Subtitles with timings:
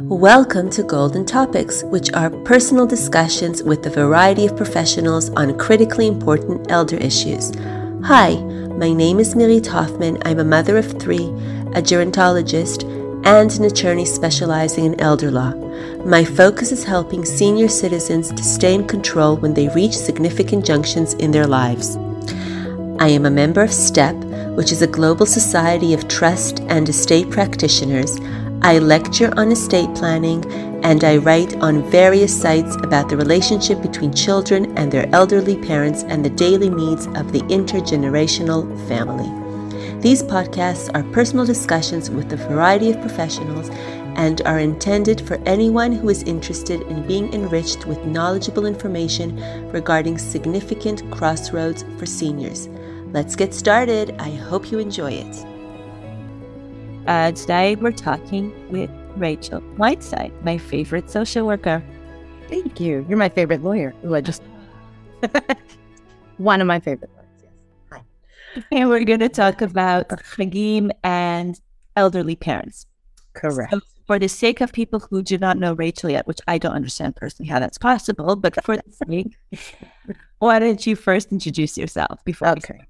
[0.00, 6.06] Welcome to Golden Topics, which are personal discussions with a variety of professionals on critically
[6.06, 7.50] important elder issues.
[8.04, 10.22] Hi, my name is Mirit Hoffman.
[10.24, 11.24] I'm a mother of three,
[11.74, 12.84] a gerontologist,
[13.26, 15.52] and an attorney specializing in elder law.
[16.04, 21.14] My focus is helping senior citizens to stay in control when they reach significant junctions
[21.14, 21.96] in their lives.
[23.00, 24.14] I am a member of STEP,
[24.54, 28.20] which is a global society of trust and estate practitioners.
[28.62, 30.44] I lecture on estate planning
[30.84, 36.02] and I write on various sites about the relationship between children and their elderly parents
[36.02, 39.30] and the daily needs of the intergenerational family.
[40.00, 43.70] These podcasts are personal discussions with a variety of professionals
[44.16, 49.40] and are intended for anyone who is interested in being enriched with knowledgeable information
[49.70, 52.68] regarding significant crossroads for seniors.
[53.12, 54.16] Let's get started.
[54.18, 55.47] I hope you enjoy it.
[57.06, 61.82] Uh, today we're talking with Rachel Weinstein, my favorite social worker.
[62.48, 63.04] Thank you.
[63.08, 63.94] You're my favorite lawyer.
[64.04, 64.42] Ooh, I just
[66.38, 67.28] one of my favorite lawyers.
[67.42, 67.52] Yes.
[67.92, 68.64] Hi.
[68.72, 71.60] And we're going to talk about Chagim and
[71.96, 72.86] elderly parents.
[73.34, 73.72] Correct.
[73.72, 76.72] So for the sake of people who do not know Rachel yet, which I don't
[76.72, 79.36] understand personally how that's possible, but for the sake,
[80.38, 82.48] why don't you first introduce yourself before?
[82.48, 82.87] Okay.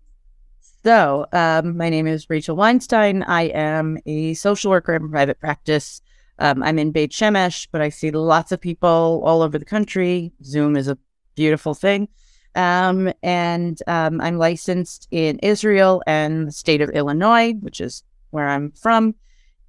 [0.85, 3.25] So, um, my name is Rachel Weinstein.
[3.25, 6.01] I am a social worker in private practice.
[6.39, 10.33] Um, I'm in Beit Shemesh, but I see lots of people all over the country.
[10.45, 10.97] Zoom is a
[11.35, 12.07] beautiful thing.
[12.55, 18.49] Um, and um, I'm licensed in Israel and the state of Illinois, which is where
[18.49, 19.17] I'm from.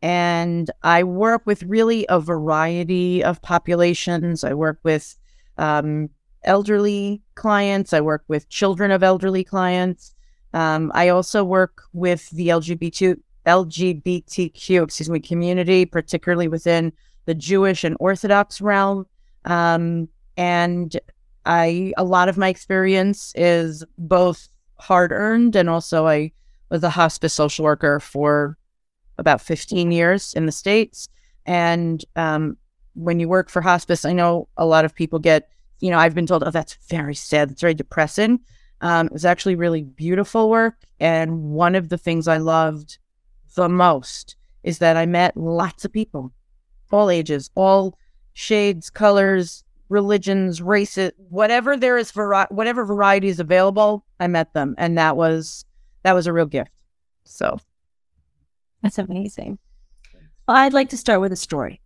[0.04, 4.44] And I work with really a variety of populations.
[4.44, 5.16] I work with
[5.58, 6.12] um,
[6.44, 10.14] elderly clients, I work with children of elderly clients.
[10.54, 16.92] Um, I also work with the LGBT LGBTQ excuse me community, particularly within
[17.26, 19.06] the Jewish and Orthodox realm.
[19.46, 20.98] Um, and
[21.46, 26.32] I a lot of my experience is both hard earned and also I
[26.70, 28.58] was a hospice social worker for
[29.18, 31.10] about 15 years in the states.
[31.46, 32.58] And um,
[32.94, 36.16] when you work for hospice, I know a lot of people get, you know, I've
[36.16, 37.50] been told, oh, that's very sad.
[37.50, 38.40] That's very depressing.
[38.82, 40.76] Um, it was actually really beautiful work.
[41.00, 42.98] And one of the things I loved
[43.56, 46.32] the most is that I met lots of people,
[46.92, 47.98] all ages, all
[48.34, 54.76] shades, colors, religions, races, whatever there is, vari- whatever variety is available, I met them.
[54.78, 55.66] And that was,
[56.04, 56.72] that was a real gift.
[57.24, 57.60] So
[58.82, 59.60] that's amazing.
[60.48, 61.82] Well, I'd like to start with a story.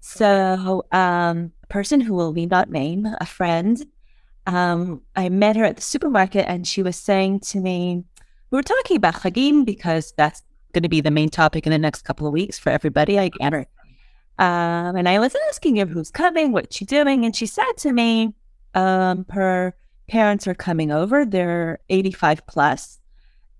[0.00, 3.84] So, um, a person who will be not named, a friend,
[4.50, 8.04] um, I met her at the supermarket and she was saying to me,
[8.50, 11.78] we were talking about Chagim because that's going to be the main topic in the
[11.78, 13.18] next couple of weeks for everybody.
[13.18, 13.66] I get her.
[14.38, 17.92] Um, and I was asking her who's coming, what she's doing, and she said to
[17.92, 18.34] me,
[18.74, 19.74] um, her
[20.08, 21.24] parents are coming over.
[21.24, 22.98] They're 85 plus.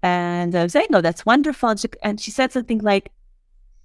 [0.03, 3.12] And I was saying, no, that's wonderful." And she, and she said something like,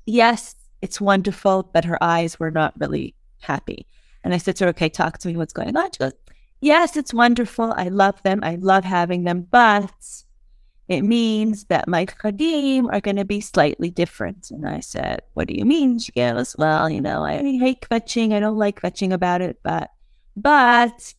[0.05, 3.85] "Yes, it's wonderful," but her eyes were not really happy.
[4.23, 5.35] And I said to her, "Okay, talk to me.
[5.35, 6.13] What's going on?" She goes,
[6.65, 7.73] yes, it's wonderful.
[7.77, 8.39] I love them.
[8.43, 9.93] I love having them, but
[10.87, 14.49] it means that my chagim are going to be slightly different.
[14.49, 15.99] And I said, what do you mean?
[15.99, 18.33] She goes, well, you know, I hate kvetching.
[18.33, 19.91] I don't like kvetching about it, but,
[20.35, 21.13] but,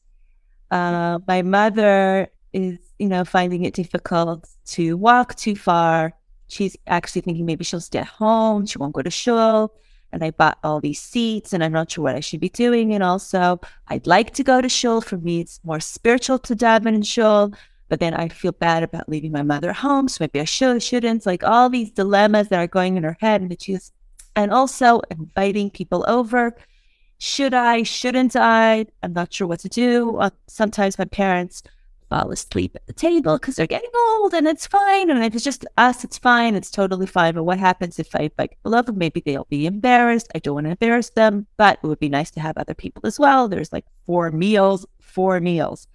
[0.73, 6.13] uh, my mother is, you know, finding it difficult to walk too far.
[6.49, 8.67] She's actually thinking maybe she'll stay at home.
[8.67, 9.73] She won't go to shul
[10.16, 12.94] and I bought all these seats and I'm not sure what I should be doing.
[12.94, 15.03] And also, I'd like to go to shul.
[15.03, 17.53] For me, it's more spiritual to daven in shul,
[17.91, 20.09] but then I feel bad about leaving my mother home.
[20.09, 21.27] So maybe I should, shouldn't.
[21.27, 23.43] Like all these dilemmas that are going in her head.
[23.43, 23.93] And that she's,
[24.34, 26.56] and also inviting people over.
[27.19, 28.87] Should I, shouldn't I?
[29.03, 30.16] I'm not sure what to do.
[30.16, 31.62] Uh, sometimes my parents
[32.09, 35.11] fall asleep at the table because they're getting old and it's fine.
[35.11, 36.55] And if it's just us, it's fine.
[36.55, 37.34] It's totally fine.
[37.34, 38.93] But what happens if I invite people over?
[38.93, 40.28] Maybe they'll be embarrassed.
[40.34, 43.07] I don't want to embarrass them, but it would be nice to have other people
[43.07, 43.48] as well.
[43.48, 45.89] There's like four meals, four meals.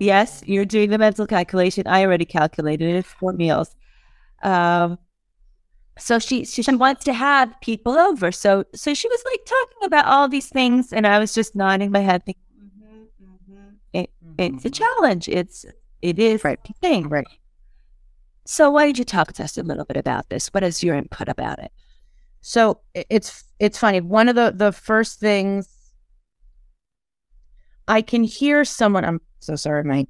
[0.00, 1.86] Yes, you're doing the mental calculation.
[1.86, 3.06] I already calculated it.
[3.06, 3.76] Four meals.
[4.42, 4.98] Um,
[5.98, 8.32] so she, she she wants to have people over.
[8.32, 11.90] So so she was like talking about all these things, and I was just nodding
[11.90, 12.42] my head, thinking,
[14.38, 14.84] it's a mm-hmm.
[14.84, 15.28] challenge.
[15.28, 15.64] It's
[16.00, 17.08] it is right thing.
[17.08, 17.26] Right.
[18.44, 20.48] So why did you talk to us a little bit about this?
[20.48, 21.70] What is your input about it?
[22.40, 24.00] So it's it's funny.
[24.00, 25.68] One of the the first things
[27.88, 29.04] I can hear someone.
[29.04, 29.84] I'm so sorry.
[29.84, 30.06] My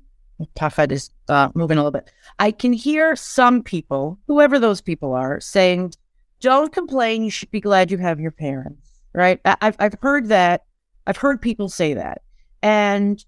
[0.56, 2.10] tafad is uh, moving a little bit.
[2.38, 5.92] I can hear some people, whoever those people are, saying
[6.40, 7.22] don't complain.
[7.22, 9.40] You should be glad you have your parents, right?
[9.44, 10.64] I- I've I've heard that.
[11.06, 12.22] I've heard people say that,
[12.62, 13.24] and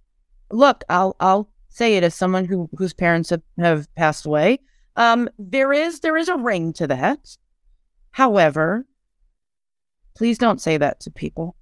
[0.51, 4.61] look, I'll I'll say it as someone who whose parents have, have passed away.
[4.97, 7.37] Um, there is there is a ring to that.
[8.13, 8.87] However,
[10.15, 11.57] please don't say that to people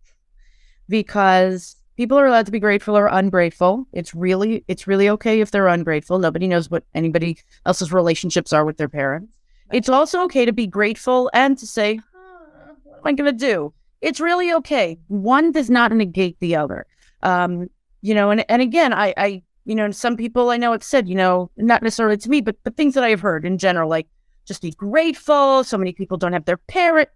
[0.88, 3.87] because people are allowed to be grateful or ungrateful.
[3.93, 6.19] It's really it's really okay if they're ungrateful.
[6.19, 9.32] Nobody knows what anybody else's relationships are with their parents.
[9.73, 11.99] It's also okay to be grateful and to say,
[12.84, 14.99] "What am I going to do?" It's really okay.
[15.08, 16.87] One does not negate the other.
[17.23, 17.70] Um,
[18.02, 21.08] you know, and and again, I I you know, some people I know have said,
[21.08, 24.08] you know, not necessarily to me, but but things that I've heard in general, like
[24.44, 25.64] just be grateful.
[25.64, 27.08] So many people don't have their parent.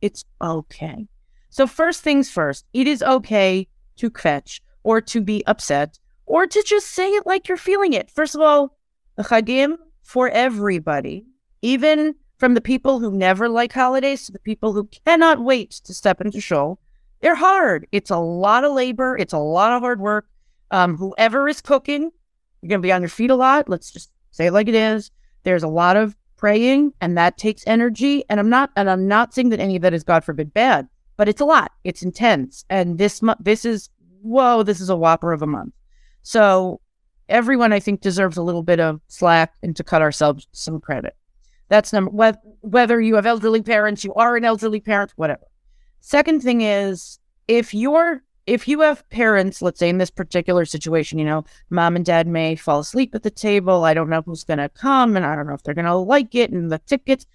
[0.00, 1.08] It's okay.
[1.50, 3.66] So first things first, it is okay
[3.96, 8.10] to kvetch or to be upset or to just say it like you're feeling it.
[8.10, 8.76] First of all,
[9.16, 11.26] the chagim for everybody,
[11.62, 15.92] even from the people who never like holidays to the people who cannot wait to
[15.92, 16.78] step into shul.
[17.20, 17.86] They're hard.
[17.92, 19.16] It's a lot of labor.
[19.16, 20.26] It's a lot of hard work.
[20.70, 22.10] Um, whoever is cooking,
[22.60, 23.68] you're going to be on your feet a lot.
[23.68, 25.10] Let's just say it like it is.
[25.42, 28.24] There's a lot of praying and that takes energy.
[28.28, 30.88] And I'm not, and I'm not saying that any of that is God forbid bad,
[31.16, 31.72] but it's a lot.
[31.84, 32.64] It's intense.
[32.70, 33.90] And this month, this is,
[34.22, 35.74] whoa, this is a whopper of a month.
[36.22, 36.80] So
[37.28, 41.16] everyone, I think, deserves a little bit of slack and to cut ourselves some credit.
[41.68, 45.47] That's number, whether you have elderly parents, you are an elderly parent, whatever.
[46.00, 51.18] Second thing is if you're if you have parents, let's say in this particular situation,
[51.18, 53.84] you know, mom and dad may fall asleep at the table.
[53.84, 55.94] I don't know who's going to come and I don't know if they're going to
[55.94, 57.26] like it and the tickets.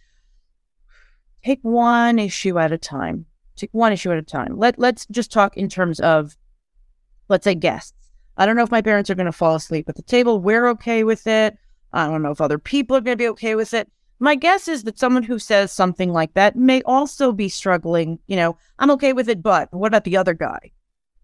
[1.45, 3.27] Take one issue at a time.
[3.55, 4.57] Take one issue at a time.
[4.57, 6.35] Let, let's just talk in terms of,
[7.29, 7.93] let's say, guests.
[8.35, 10.39] I don't know if my parents are going to fall asleep at the table.
[10.39, 11.55] We're okay with it.
[11.91, 13.87] I don't know if other people are going to be okay with it.
[14.23, 18.19] My guess is that someone who says something like that may also be struggling.
[18.27, 20.71] You know, I'm okay with it, but what about the other guy?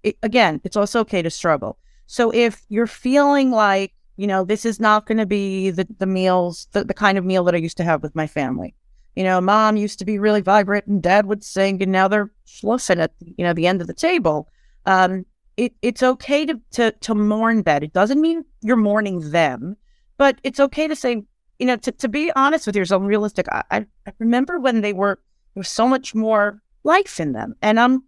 [0.03, 1.77] It, again, it's also okay to struggle.
[2.07, 6.05] So if you're feeling like, you know, this is not going to be the, the
[6.05, 8.75] meals, the, the kind of meal that I used to have with my family.
[9.15, 12.33] You know, mom used to be really vibrant and dad would sing and now they're
[12.43, 14.49] schlussing at, you know, the end of the table.
[14.85, 15.25] Um,
[15.55, 17.81] it, it's okay to, to, to mourn that.
[17.81, 19.77] It doesn't mean you're mourning them,
[20.17, 21.23] but it's okay to say,
[21.59, 23.47] you know, to, to be honest with yourself, realistic.
[23.51, 23.85] I, I
[24.17, 25.19] remember when they were,
[25.53, 27.55] there was so much more life in them.
[27.61, 28.03] And I'm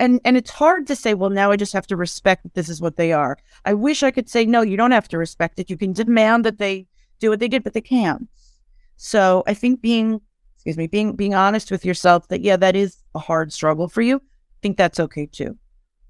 [0.00, 2.68] and and it's hard to say well now i just have to respect that this
[2.68, 5.58] is what they are i wish i could say no you don't have to respect
[5.60, 6.86] it you can demand that they
[7.20, 8.26] do what they did but they can't
[8.96, 10.20] so i think being
[10.56, 14.00] excuse me being being honest with yourself that yeah that is a hard struggle for
[14.00, 15.56] you i think that's okay too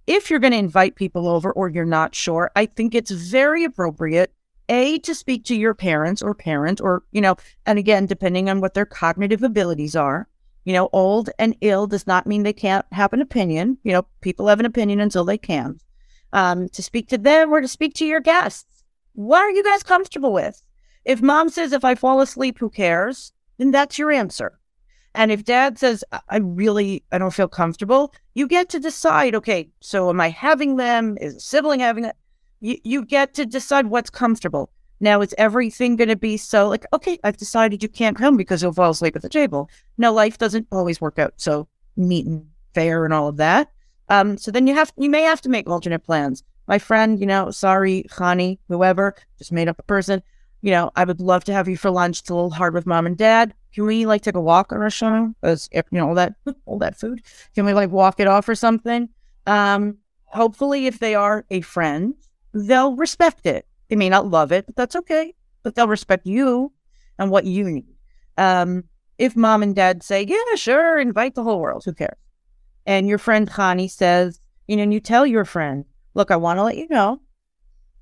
[0.06, 3.64] if you're going to invite people over or you're not sure i think it's very
[3.64, 4.32] appropriate
[4.70, 7.36] a to speak to your parents or parent or you know
[7.66, 10.26] and again depending on what their cognitive abilities are
[10.64, 13.78] you know, old and ill does not mean they can't have an opinion.
[13.82, 15.80] You know, people have an opinion until they can.
[16.32, 18.84] Um, to speak to them or to speak to your guests.
[19.14, 20.62] What are you guys comfortable with?
[21.04, 23.32] If mom says, if I fall asleep, who cares?
[23.58, 24.58] Then that's your answer.
[25.14, 29.70] And if dad says, I really, I don't feel comfortable, you get to decide, okay,
[29.80, 31.18] so am I having them?
[31.20, 32.14] Is a sibling having it?
[32.60, 34.70] You, you get to decide what's comfortable.
[35.00, 38.62] Now, is everything going to be so like, okay, I've decided you can't come because
[38.62, 39.70] you'll fall asleep at the table?
[39.96, 41.66] No, life doesn't always work out so
[41.96, 43.70] neat and fair and all of that.
[44.10, 46.42] Um, so then you have, you may have to make alternate plans.
[46.66, 50.22] My friend, you know, sorry, Khani, whoever, just made up a person.
[50.62, 52.20] You know, I would love to have you for lunch.
[52.20, 53.54] It's a little hard with mom and dad.
[53.74, 55.34] Can we like take a walk or a Hashanah?
[55.40, 56.34] Because you know all that,
[56.66, 57.22] all that food.
[57.54, 59.08] Can we like walk it off or something?
[59.46, 62.14] Um, hopefully, if they are a friend,
[62.52, 65.34] they'll respect it they may not love it, but that's okay.
[65.62, 66.72] But they'll respect you
[67.18, 67.96] and what you need.
[68.38, 68.84] Um,
[69.18, 72.16] if mom and dad say, yeah, sure, invite the whole world, who cares?
[72.86, 76.58] And your friend Khani says, you know, and you tell your friend, look, I want
[76.58, 77.20] to let you know.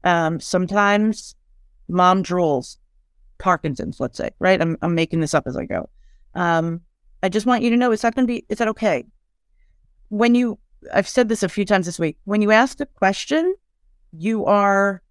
[0.04, 1.34] Um, sometimes
[1.88, 2.76] mom drools,
[3.38, 4.60] Parkinson's, let's say, right?
[4.60, 5.88] I'm, I'm making this up as I go.
[6.34, 6.82] Um,
[7.22, 9.04] I just want you to know it's not going to be, is that okay?
[10.10, 10.58] When you,
[10.92, 13.54] I've said this a few times this week, when you ask a question,
[14.12, 15.02] you are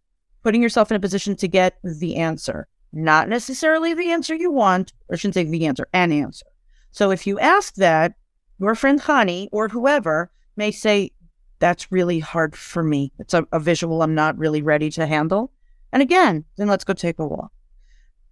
[0.43, 4.93] putting yourself in a position to get the answer, not necessarily the answer you want,
[5.09, 6.45] or I shouldn't say the answer, an answer.
[6.91, 8.13] So if you ask that,
[8.59, 11.11] your friend Hani or whoever may say,
[11.59, 13.11] that's really hard for me.
[13.19, 15.51] It's a, a visual I'm not really ready to handle.
[15.91, 17.51] And again, then let's go take a walk.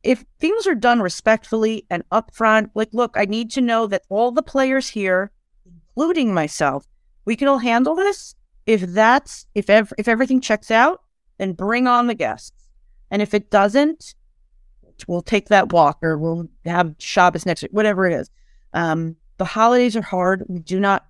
[0.03, 4.31] If things are done respectfully and upfront, like, look, I need to know that all
[4.31, 5.31] the players here,
[5.65, 6.85] including myself,
[7.25, 8.35] we can all handle this.
[8.65, 11.01] If that's if ev- if everything checks out,
[11.37, 12.69] then bring on the guests.
[13.11, 14.15] And if it doesn't,
[15.07, 18.29] we'll take that walk or we'll have Shabbos next week, whatever it is.
[18.73, 20.43] Um, the holidays are hard.
[20.47, 21.05] We do not.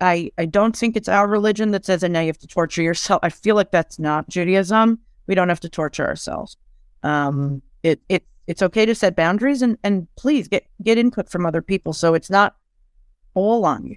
[0.00, 2.82] I, I don't think it's our religion that says, and now you have to torture
[2.82, 3.18] yourself.
[3.24, 5.00] I feel like that's not Judaism.
[5.26, 6.56] We don't have to torture ourselves.
[7.02, 11.46] Um, it it it's okay to set boundaries and and please get get input from
[11.46, 12.56] other people so it's not
[13.34, 13.96] all on you,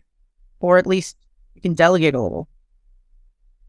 [0.59, 1.17] or at least
[1.53, 2.47] you can delegate a little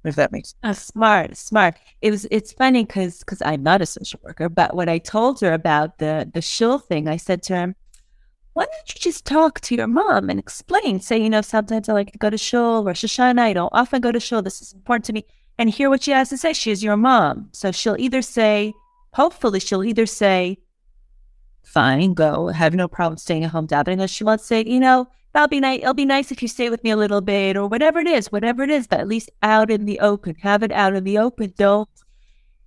[0.08, 0.60] if that makes sense.
[0.62, 1.76] Uh, smart, smart.
[2.02, 2.26] It was.
[2.30, 5.98] It's funny because because I'm not a social worker, but when I told her about
[5.98, 7.74] the the shul thing, I said to her,
[8.54, 11.00] "Why don't you just talk to your mom and explain?
[11.00, 13.38] Say, you know, sometimes I like to go to shul, Rosh Hashanah.
[13.40, 14.42] I don't often go to shul.
[14.42, 15.24] This is important to me."
[15.58, 16.52] And hear what she has to say.
[16.52, 18.74] She is your mom, so she'll either say,
[19.14, 20.58] hopefully, she'll either say,
[21.62, 22.48] "Fine, go.
[22.48, 25.60] Have no problem staying at home davening," or she won't say, "You know." That'll be
[25.60, 25.80] nice.
[25.80, 28.32] It'll be nice if you stay with me a little bit or whatever it is,
[28.32, 30.34] whatever it is, but at least out in the open.
[30.36, 31.52] Have it out in the open.
[31.58, 31.90] Don't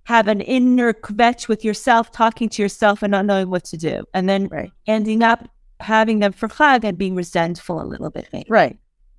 [0.04, 4.04] have an inner kvetch with yourself, talking to yourself and not knowing what to do.
[4.14, 4.70] And then right.
[4.86, 5.48] ending up
[5.80, 8.28] having them for Chag and being resentful a little bit.
[8.32, 8.46] Maybe.
[8.48, 8.78] Right.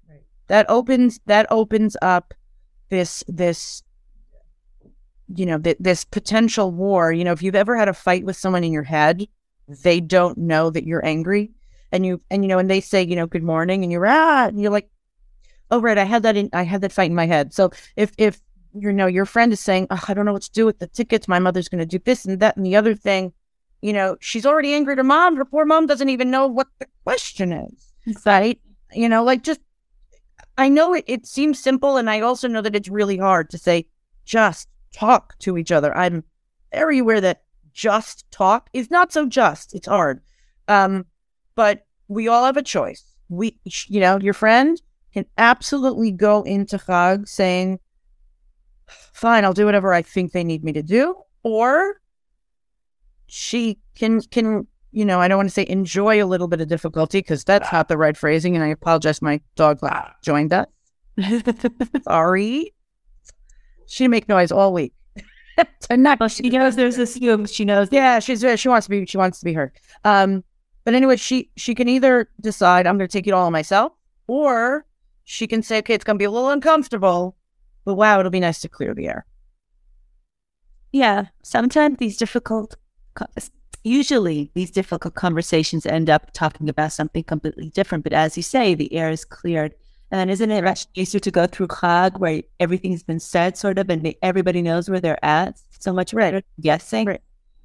[0.09, 0.23] right.
[0.47, 2.33] That opens that opens up
[2.87, 3.83] this this
[5.35, 7.11] you know th- this potential war.
[7.11, 9.27] You know, if you've ever had a fight with someone in your head,
[9.67, 11.51] they don't know that you're angry
[11.91, 14.47] and you and you know, and they say, you know, good morning, and you're ah,
[14.47, 14.89] and you're like,
[15.69, 17.53] oh right, I had that in, I had that fight in my head.
[17.53, 18.41] So if if
[18.73, 20.87] you know your friend is saying, oh, I don't know what to do with the
[20.87, 23.33] tickets, my mother's going to do this and that and the other thing,
[23.81, 25.35] you know, she's already angry at her mom.
[25.35, 27.93] Her poor mom doesn't even know what the question is,
[28.25, 28.59] right?
[28.93, 29.61] You know, like just
[30.57, 33.57] I know it, it seems simple, and I also know that it's really hard to
[33.57, 33.87] say
[34.25, 35.95] just talk to each other.
[35.95, 36.23] I'm
[36.71, 37.43] very aware that
[37.73, 39.73] just talk is not so just.
[39.73, 40.21] It's hard.
[40.67, 41.05] Um,
[41.55, 43.03] but we all have a choice.
[43.29, 44.81] We, you know, your friend
[45.13, 47.79] can absolutely go into Chag saying,
[49.13, 51.15] fine, I'll do whatever I think they need me to do.
[51.43, 52.01] Or
[53.27, 56.67] she can, can, you know, I don't want to say enjoy a little bit of
[56.67, 58.55] difficulty because that's not the right phrasing.
[58.55, 59.21] And I apologize.
[59.21, 59.79] My dog
[60.21, 60.67] joined us.
[62.03, 62.73] Sorry.
[63.87, 64.93] She make noise all week.
[65.89, 67.17] not, well, she knows there's this,
[67.51, 67.89] she knows.
[67.91, 69.71] Yeah, she's, she wants to be, she wants to be heard.
[70.05, 70.43] Um,
[70.83, 73.93] but anyway, she she can either decide I'm going to take it all on myself,
[74.27, 74.85] or
[75.23, 77.35] she can say, okay, it's going to be a little uncomfortable,
[77.85, 79.25] but wow, it'll be nice to clear the air.
[80.91, 82.75] Yeah, sometimes these difficult,
[83.83, 88.03] usually these difficult conversations end up talking about something completely different.
[88.03, 89.73] But as you say, the air is cleared.
[90.13, 93.89] And isn't it much easier to go through Chag where everything's been said, sort of,
[93.89, 95.57] and everybody knows where they're at?
[95.79, 96.43] So much right.
[96.59, 97.05] guessing.
[97.05, 97.21] Right.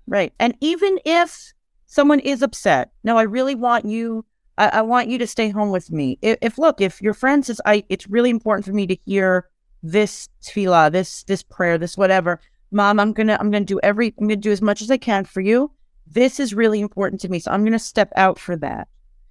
[0.06, 0.32] Right.
[0.38, 1.52] And even if
[1.87, 2.90] someone is upset.
[3.05, 4.25] No, I really want you.
[4.59, 6.19] I, I want you to stay home with me.
[6.23, 9.49] If, if, look, if your friend says, "I," it's really important for me to hear
[9.83, 12.40] this tefillah, this this prayer, this whatever.
[12.71, 15.25] Mom, I'm gonna I'm gonna do every I'm gonna do as much as I can
[15.25, 15.71] for you.
[16.07, 18.88] This is really important to me, so I'm gonna step out for that.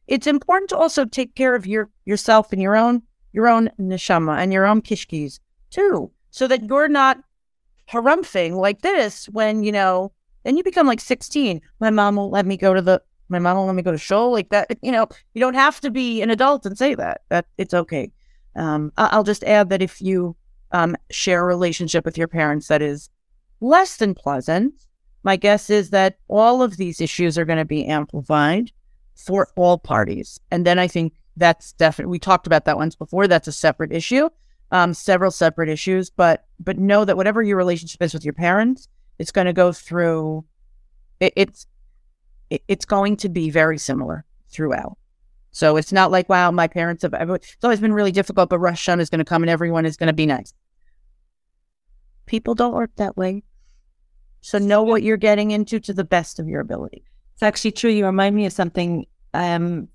[0.08, 3.02] It's important to also take care of your yourself and your own
[3.34, 7.18] your own neshama and your own kishkis too, so that you're not
[7.90, 10.12] harumphing like this when you know
[10.46, 11.60] then you become like 16.
[11.80, 13.98] My mom won't let me go to the, my mom won't let me go to
[13.98, 14.68] shul like that.
[14.82, 18.12] You know, you don't have to be an adult and say that, that it's okay.
[18.56, 20.36] Um, I'll just add that if you
[20.72, 23.10] um, share a relationship with your parents that is
[23.60, 24.74] less than pleasant,
[25.24, 28.72] my guess is that all of these issues are going to be amplified
[29.16, 30.40] for all parties.
[30.52, 33.28] And then I think that's definitely, we talked about that once before.
[33.28, 34.30] That's a separate issue,
[34.72, 38.88] um, several separate issues, but, but know that whatever your relationship is with your parents,
[39.20, 40.46] it's going to go through.
[41.20, 41.68] It, it's
[42.50, 44.98] it, it's going to be very similar throughout.
[45.52, 47.14] So it's not like wow, my parents have.
[47.14, 49.98] It's always been really difficult, but Rosh Hashanah is going to come and everyone is
[49.98, 50.54] going to be nice.
[52.26, 53.44] People don't work that way.
[54.42, 57.04] So know what you're getting into to the best of your ability.
[57.34, 57.90] It's actually true.
[57.90, 59.06] You remind me of something.
[59.34, 59.90] Um,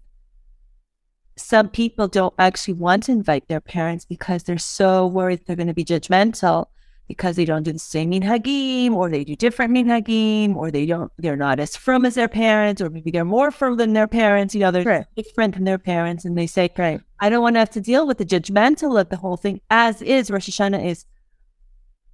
[1.37, 5.69] some people don't actually want to invite their parents because they're so worried they're going
[5.69, 6.67] to be judgmental
[7.11, 11.11] because they don't do the same minhagim, or they do different minhagim, or they don't,
[11.19, 14.55] they're not as firm as their parents, or maybe they're more firm than their parents.
[14.55, 15.07] You know, they're right.
[15.17, 17.01] different than their parents, and they say, right.
[17.19, 19.61] I don't want to have to deal with the judgmental of the whole thing.
[19.71, 21.05] As is, Rosh Hashanah is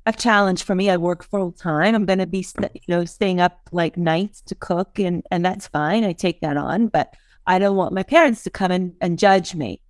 [0.07, 0.89] a challenge for me.
[0.89, 1.95] I work full time.
[1.95, 5.67] I'm going to be, you know, staying up like nights to cook, and and that's
[5.67, 6.05] fine.
[6.05, 7.13] I take that on, but
[7.47, 9.83] I don't want my parents to come in and judge me.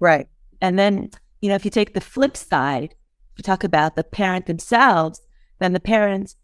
[0.00, 0.26] Right.
[0.62, 1.10] And then,
[1.42, 2.94] you know, if you take the flip side,
[3.42, 5.20] talk about the parent themselves,
[5.58, 6.36] then the parent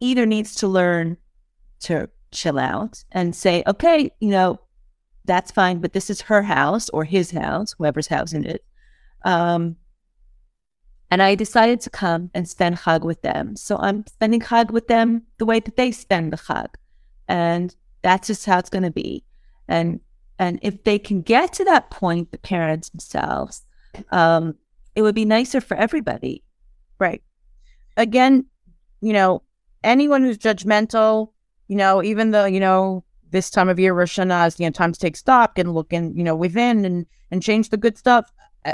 [0.00, 1.16] either needs to learn
[1.80, 4.60] to chill out and say, okay, you know,
[5.24, 8.64] that's fine, but this is her house or his house, whoever's house it.
[9.24, 9.76] Um,
[11.10, 13.56] and I decided to come and spend Chag with them.
[13.56, 16.74] So I'm spending Chag with them the way that they spend the Chag.
[17.28, 19.24] And that's just how it's going to be.
[19.68, 20.00] And
[20.38, 23.66] And if they can get to that point, the parents themselves,
[24.10, 24.54] um,
[24.94, 26.42] it would be nicer for everybody.
[26.98, 27.22] Right.
[27.96, 28.46] Again,
[29.00, 29.42] you know,
[29.82, 31.32] anyone who's judgmental,
[31.68, 34.70] you know, even though, you know, this time of year, Rosh Hashanah is, you know,
[34.70, 37.96] time to take stock and look in, you know, within and, and change the good
[37.96, 38.30] stuff.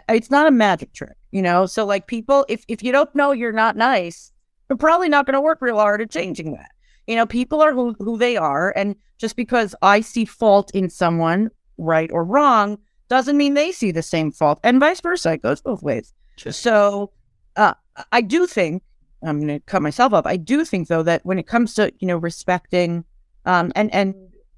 [0.09, 1.67] It's not a magic trick, you know?
[1.67, 4.33] So like people, if, if you don't know you're not nice,
[4.69, 6.71] you're probably not going to work real hard at changing that.
[7.07, 8.73] You know, people are who, who they are.
[8.75, 13.91] And just because I see fault in someone, right or wrong, doesn't mean they see
[13.91, 14.59] the same fault.
[14.63, 15.33] And vice versa.
[15.33, 16.13] It goes both ways.
[16.37, 17.13] Just- so
[17.57, 17.75] uh,
[18.13, 18.83] I do think,
[19.23, 20.27] I'm going to cut myself up.
[20.27, 23.05] I do think, though, that when it comes to, you know, respecting
[23.47, 24.15] um, and, and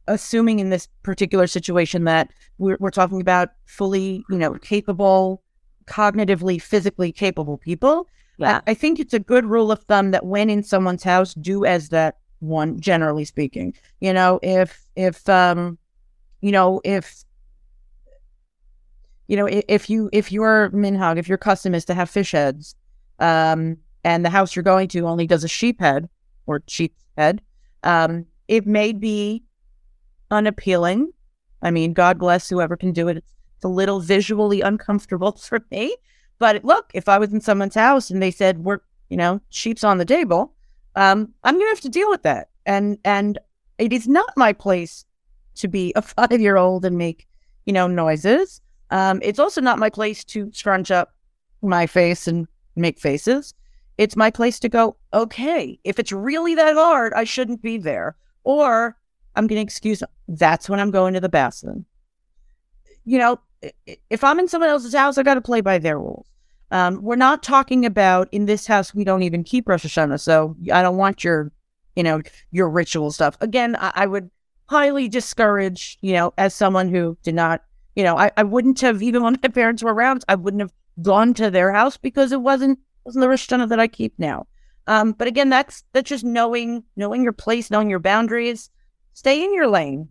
[0.09, 5.43] assuming in this particular situation that we're, we're talking about fully, you know, capable,
[5.87, 8.61] cognitively, physically capable people, Yeah.
[8.67, 11.65] I, I think it's a good rule of thumb that when in someone's house, do
[11.65, 13.75] as that one, generally speaking.
[14.01, 15.79] You know, if, if, um,
[16.41, 17.25] you know, if,
[19.29, 22.75] you know, if you, if your minhag, if your custom is to have fish heads,
[23.21, 26.09] um, and the house you're going to only does a sheep head
[26.47, 27.43] or sheep's head,
[27.83, 29.45] um, it may be
[30.31, 31.13] unappealing.
[31.63, 33.19] I mean, God bless whoever can do it.
[33.19, 33.33] It's,
[33.65, 35.97] a little visually uncomfortable for me.
[36.39, 38.79] But look, if I was in someone's house and they said we're,
[39.11, 40.55] you know, sheep's on the table,
[40.95, 42.51] um, I'm gonna have to deal with that.
[42.67, 43.39] And and
[43.79, 45.05] it is not my place
[45.57, 47.27] to be a five year old and make,
[47.67, 48.61] you know, noises.
[48.91, 51.15] Um, it's also not my place to scrunch up
[51.63, 53.55] my face and make faces.
[53.99, 58.17] It's my place to go, okay, if it's really that hard, I shouldn't be there.
[58.45, 58.97] Or
[59.35, 61.85] I'm gonna excuse that's when I'm going to the bathroom.
[63.05, 63.41] You know,
[64.11, 66.27] if I'm in someone else's house, I got to play by their rules.
[66.71, 68.95] Um, we're not talking about in this house.
[68.95, 71.51] We don't even keep Rosh Hashanah, so I don't want your,
[71.97, 73.37] you know, your ritual stuff.
[73.41, 74.31] Again, I, I would
[74.67, 77.63] highly discourage, you know, as someone who did not,
[77.99, 80.73] you know, I, I wouldn't have even when my parents were around, I wouldn't have
[81.03, 84.47] gone to their house because it wasn't wasn't the Rosh Hashanah that I keep now.
[84.87, 88.71] Um, but again, that's that's just knowing knowing your place, knowing your boundaries.
[89.15, 90.11] Stay in your lane.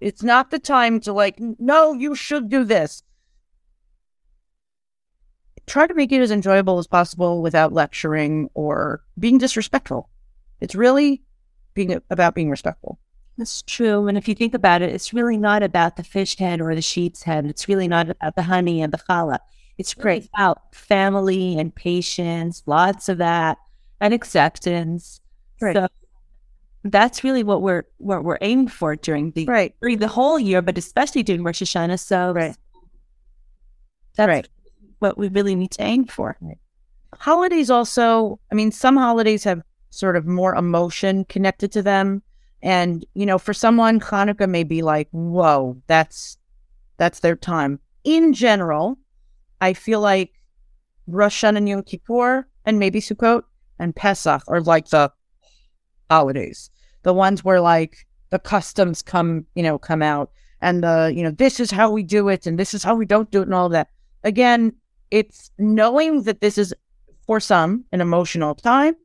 [0.00, 3.02] It's not the time to like, no, you should do this.
[5.66, 10.08] Try to make it as enjoyable as possible without lecturing or being disrespectful.
[10.60, 11.24] It's really
[11.72, 13.00] being about being respectful.
[13.36, 14.06] That's true.
[14.06, 16.82] And if you think about it, it's really not about the fish head or the
[16.82, 17.46] sheep's head.
[17.46, 19.38] It's really not about the honey and the challah.
[19.76, 20.28] It's Right.
[20.34, 23.58] about family and patience, lots of that,
[24.00, 25.20] and acceptance.
[25.60, 25.74] Right.
[25.74, 25.88] So
[26.84, 29.74] that's really what we're what we're aiming for during the Right.
[29.80, 31.98] during the whole year, but especially during Rosh Hashanah.
[31.98, 32.56] So Right.
[34.16, 34.48] that's Right.
[35.00, 36.36] what we really need to aim for.
[37.18, 42.20] holidays also i mean some holidays have sort of more emotion connected to them
[42.64, 46.36] and you know for someone hanukkah may be like whoa that's
[46.96, 48.98] that's their time in general
[49.60, 50.32] i feel like
[51.06, 53.42] rosh Hashanah and yom kippur and maybe sukkot
[53.78, 55.12] and pesach are like the
[56.10, 56.70] holidays
[57.02, 61.30] the ones where like the customs come you know come out and the you know
[61.30, 63.54] this is how we do it and this is how we don't do it and
[63.54, 63.88] all that
[64.24, 64.72] again
[65.10, 66.74] it's knowing that this is
[67.26, 68.96] for some an emotional time.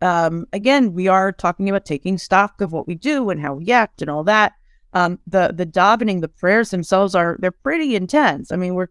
[0.00, 3.70] Um, again, we are talking about taking stock of what we do and how we
[3.70, 4.52] act and all that.
[4.94, 8.52] Um, the the davening, the prayers themselves are they're pretty intense.
[8.52, 8.88] I mean, we're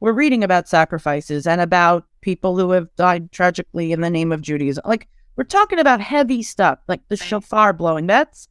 [0.00, 4.42] we're reading about sacrifices and about people who have died tragically in the name of
[4.42, 4.82] Judaism.
[4.84, 8.06] Like we're talking about heavy stuff, like the shofar blowing.
[8.06, 8.48] That's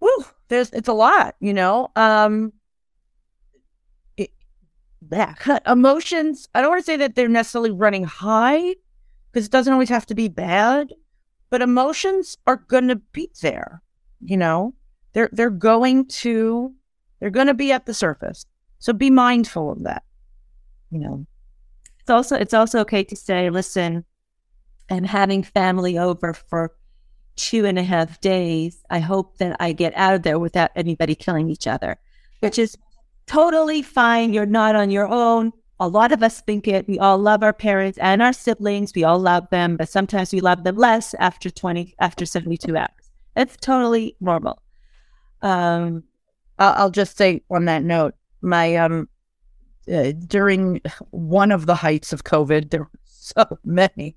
[0.00, 1.88] woo, there's it's a lot, you know.
[1.96, 2.52] Um
[4.16, 4.30] it,
[5.02, 8.74] that emotions, I don't want to say that they're necessarily running high
[9.32, 10.92] because it doesn't always have to be bad,
[11.50, 13.82] but emotions are going to be there,
[14.20, 14.74] you know.
[15.12, 16.72] They're they're going to
[17.18, 18.46] they're going to be at the surface.
[18.78, 20.04] So be mindful of that.
[20.90, 21.26] You know.
[22.00, 24.04] It's also it's also okay to say, listen,
[24.90, 26.72] I'm having family over for
[27.36, 28.82] two and a half days.
[28.90, 31.98] I hope that I get out of there without anybody killing each other,
[32.40, 32.76] which is
[33.26, 34.32] totally fine.
[34.32, 35.52] You're not on your own.
[35.80, 36.86] A lot of us think it.
[36.86, 38.92] We all love our parents and our siblings.
[38.94, 42.90] We all love them, but sometimes we love them less after 20, after 72 hours.
[43.34, 44.62] It's totally normal.
[45.40, 46.04] Um,
[46.58, 49.08] I'll, just say on that note, my um
[49.90, 54.16] uh, during one of the heights of COVID, there were so many.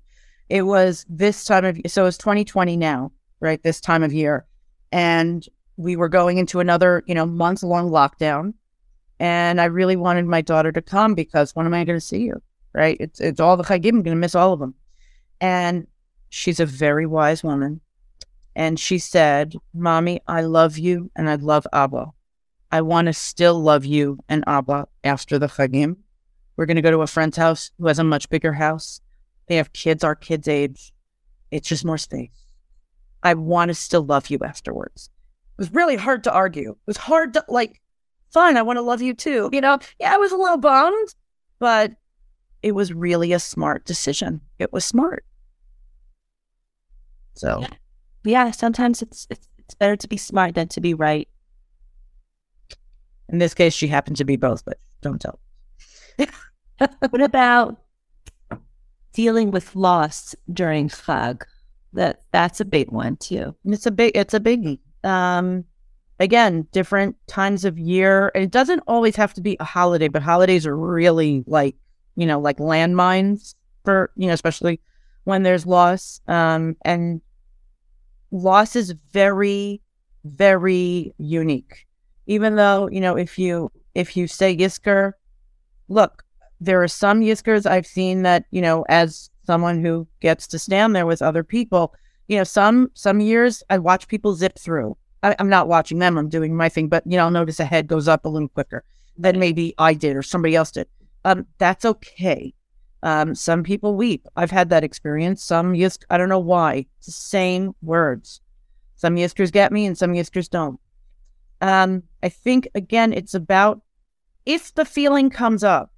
[0.50, 3.62] It was this time of so it's 2020 now, right?
[3.62, 4.46] This time of year,
[4.92, 5.46] and
[5.78, 8.52] we were going into another, you know, month long lockdown.
[9.20, 12.22] And I really wanted my daughter to come because when am I going to see
[12.22, 12.42] you?
[12.72, 12.96] Right?
[12.98, 13.90] It's it's all the chagim.
[13.90, 14.74] I'm going to miss all of them.
[15.40, 15.86] And
[16.28, 17.80] she's a very wise woman.
[18.56, 22.06] And she said, Mommy, I love you and I love Abba.
[22.70, 25.96] I want to still love you and Abba after the Chagim.
[26.56, 29.00] We're going to go to a friend's house who has a much bigger house.
[29.46, 30.92] They have kids our kids' age.
[31.50, 32.44] It's just more space.
[33.22, 35.10] I want to still love you afterwards.
[35.56, 36.72] It was really hard to argue.
[36.72, 37.80] It was hard to, like,
[38.34, 39.48] fine, I want to love you too.
[39.52, 41.14] You know, yeah, I was a little bummed,
[41.58, 41.92] but
[42.62, 44.42] it was really a smart decision.
[44.58, 45.24] It was smart.
[47.34, 47.68] So, yeah,
[48.24, 51.28] yeah sometimes it's, it's it's better to be smart than to be right.
[53.28, 55.40] In this case, she happened to be both, but don't tell.
[56.78, 57.80] what about
[59.12, 61.42] dealing with loss during Chag?
[61.94, 63.54] That that's a big one too.
[63.64, 64.80] It's a big it's a biggie.
[65.02, 65.64] Um,
[66.20, 68.30] again, different times of year.
[68.34, 71.76] It doesn't always have to be a holiday, but holidays are really like
[72.16, 74.80] you know like landmines for you know especially
[75.24, 76.20] when there's loss.
[76.28, 77.20] Um, and
[78.30, 79.80] loss is very
[80.24, 81.86] very unique.
[82.26, 85.12] Even though you know if you if you say Yizkor,
[85.88, 86.24] look,
[86.60, 90.94] there are some Yizkors I've seen that, you know, as someone who gets to stand
[90.94, 91.94] there with other people,
[92.28, 94.96] you know, some some years I watch people zip through.
[95.24, 97.64] I, am not watching them, I'm doing my thing, but you know, I'll notice a
[97.64, 98.84] head goes up a little quicker
[99.16, 100.86] than maybe I did or somebody else did.
[101.24, 102.52] Um, that's okay.
[103.02, 104.26] Um, some people weep.
[104.36, 105.42] I've had that experience.
[105.42, 106.86] Some just I don't know why.
[106.98, 108.40] It's the same words.
[108.96, 110.78] Some Yizkors get me and some Yizkors don't.
[111.60, 113.80] Um, I think again, it's about
[114.44, 115.90] if the feeling comes up,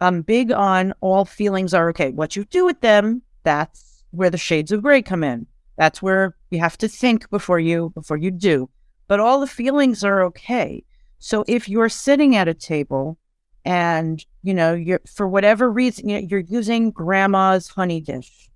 [0.00, 2.10] I'm big on all feelings are okay.
[2.10, 5.46] What you do with them, that's where the shades of gray come in.
[5.76, 8.68] That's where you have to think before you before you do.
[9.08, 10.84] But all the feelings are okay.
[11.18, 13.18] So if you're sitting at a table
[13.64, 18.50] and you know you're for whatever reason you're using grandma's honey dish,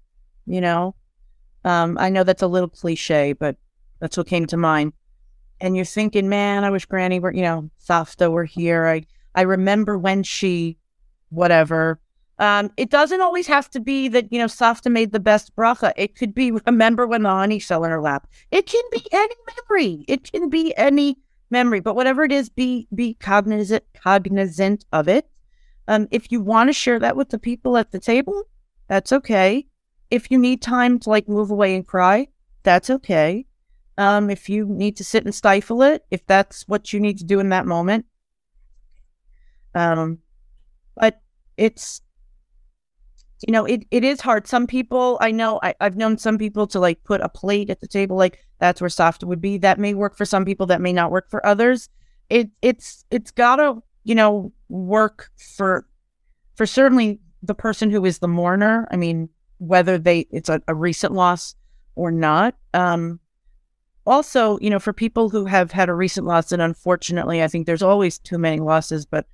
[0.47, 0.95] you know,
[1.65, 3.57] um, I know that's a little cliche, but
[4.01, 4.93] that's what came to mind
[5.61, 8.87] and you're thinking, man, I wish Granny were, you know, Safta were here.
[8.87, 10.79] I I remember when she,
[11.29, 12.01] whatever.
[12.39, 15.93] Um, it doesn't always have to be that you know Safta made the best bracha.
[15.97, 18.27] It could be remember when the honey fell in her lap.
[18.51, 20.05] It can be any memory.
[20.09, 21.19] It can be any
[21.51, 21.81] memory.
[21.81, 25.29] But whatever it is, be be cognizant cognizant of it.
[25.89, 28.45] Um, if you want to share that with the people at the table,
[28.89, 29.67] that's okay.
[30.11, 32.29] If you need time to like move away and cry,
[32.63, 33.47] that's okay.
[33.99, 37.25] Um, if you need to sit and stifle it, if that's what you need to
[37.25, 38.05] do in that moment.
[39.75, 40.19] Um,
[40.97, 41.21] but
[41.57, 42.03] it's,
[43.47, 44.47] you know, it, it is hard.
[44.47, 47.81] Some people, I know, I, I've known some people to like put a plate at
[47.81, 49.59] the table, like that's where soft would be.
[49.59, 51.89] That may work for some people, that may not work for others.
[52.31, 55.87] It, it's, it's gotta, you know, work for,
[56.55, 58.89] for certainly the person who is the mourner.
[58.91, 61.55] I mean, whether they, it's a, a recent loss
[61.95, 62.57] or not.
[62.75, 63.21] Um,
[64.07, 67.67] also, you know, for people who have had a recent loss, and unfortunately, I think
[67.67, 69.27] there's always too many losses, but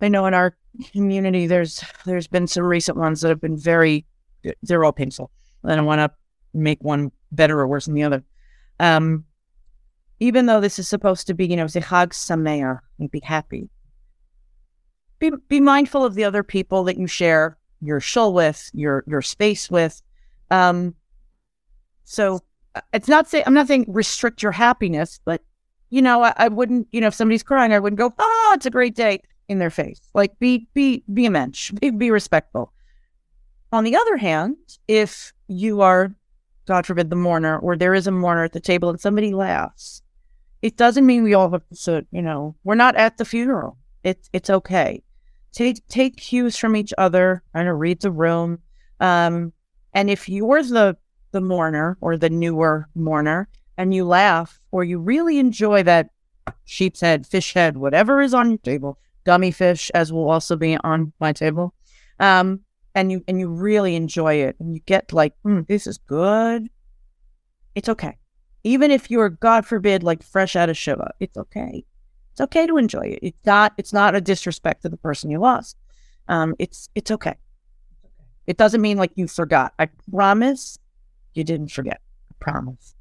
[0.00, 0.56] I know in our
[0.92, 4.06] community there's there's been some recent ones that have been very
[4.62, 5.30] they're all painful.
[5.64, 6.10] I don't want to
[6.54, 8.24] make one better or worse than the other.
[8.78, 9.24] Um,
[10.18, 13.68] even though this is supposed to be, you know, Zechag Sameach, be happy.
[15.18, 19.22] Be be mindful of the other people that you share your shul with, your your
[19.22, 20.00] space with.
[20.50, 20.94] Um,
[22.04, 22.40] so
[22.94, 25.42] it's not saying I'm not saying restrict your happiness, but
[25.90, 28.64] you know, I, I, wouldn't, you know, if somebody's crying, I wouldn't go, oh, it's
[28.64, 30.00] a great day in their face.
[30.14, 32.72] Like be be be a mensch, be, be respectful.
[33.72, 34.56] On the other hand,
[34.88, 36.14] if you are,
[36.66, 40.02] God forbid, the mourner, or there is a mourner at the table and somebody laughs,
[40.62, 43.76] it doesn't mean we all have to you know, we're not at the funeral.
[44.04, 45.02] It's it's okay.
[45.52, 48.60] Take take cues from each other, kind of read the room.
[49.00, 49.52] Um,
[49.92, 50.96] and if you're the
[51.32, 56.10] the mourner or the newer mourner and you laugh or you really enjoy that
[56.64, 60.76] sheep's head, fish head, whatever is on your table, gummy fish as will also be
[60.78, 61.74] on my table.
[62.18, 62.60] Um,
[62.94, 66.68] and you and you really enjoy it and you get like, mm, this is good.
[67.74, 68.16] It's okay.
[68.64, 71.84] Even if you're, God forbid, like fresh out of Shiva, it's okay.
[72.32, 73.20] It's okay to enjoy it.
[73.22, 75.76] It's not it's not a disrespect to the person you lost.
[76.28, 77.34] Um, it's it's okay.
[78.46, 79.74] It doesn't mean like you forgot.
[79.78, 80.78] I promise
[81.34, 82.00] you didn't forget.
[82.30, 82.94] I promise.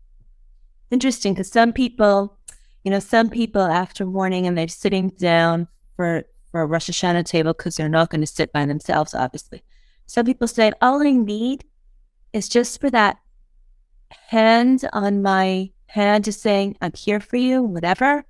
[0.92, 2.38] Interesting because some people,
[2.84, 5.68] you know, some people after mourning and they're sitting down
[6.00, 9.64] for for a Rosh Hashanah table because they're not going to sit by themselves, obviously.
[10.06, 11.66] Some people say, all I need
[12.32, 13.18] is just for that
[14.30, 18.24] hand on my hand to saying, I'm here for you, whatever.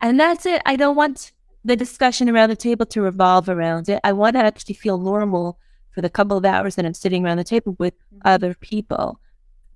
[0.00, 0.62] And that's it.
[0.66, 1.30] I don't want
[1.64, 4.00] the discussion around the table to revolve around it.
[4.02, 5.58] I want to actually feel normal
[5.92, 8.18] for the couple of hours that I'm sitting around the table with mm-hmm.
[8.24, 9.20] other people.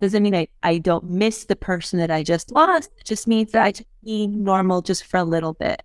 [0.01, 2.91] Doesn't mean I, I don't miss the person that I just lost.
[2.99, 5.83] It just means that I just need normal just for a little bit.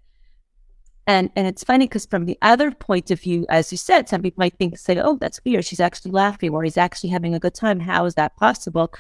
[1.08, 4.22] And and it's funny because from the other point of view, as you said, some
[4.22, 5.66] people might think say, "Oh, that's weird.
[5.66, 7.80] She's actually laughing, or he's actually having a good time.
[7.80, 8.94] How is that possible?"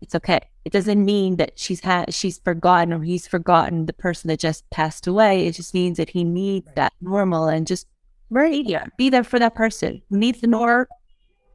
[0.00, 0.40] It's okay.
[0.64, 4.68] It doesn't mean that she's had she's forgotten or he's forgotten the person that just
[4.70, 5.46] passed away.
[5.46, 7.86] It just means that he needs that normal and just
[8.30, 10.86] right, be there for that person who needs the normal.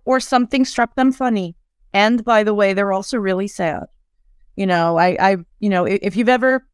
[0.06, 1.56] Or something struck them funny.
[1.94, 3.84] And by the way, they're also really sad.
[4.56, 6.66] You know, I, I, you know, if you've ever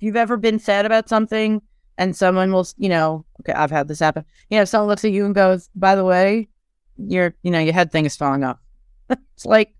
[0.00, 1.62] you've ever been sad about something
[1.96, 4.24] and someone will, you know, okay, I've had this happen.
[4.50, 6.48] You know, someone looks at you and goes, by the way,
[6.96, 8.58] your, you know, your head thing is falling off.
[9.10, 9.74] it's like,